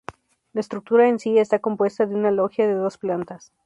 La 0.53 0.61
estructura 0.61 1.07
en 1.09 1.19
sí 1.19 1.37
está 1.37 1.59
compuesta 1.59 2.07
de 2.07 2.15
una 2.15 2.31
logia 2.31 2.65
de 2.67 2.73
dos 2.73 2.97
plantas. 2.97 3.53